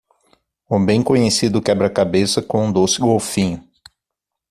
O 0.67 0.79
bem 0.79 1.03
conhecido 1.03 1.61
quebra-cabeça 1.61 2.41
com 2.41 2.65
um 2.65 2.71
doce 2.71 2.99
golfinho. 2.99 3.63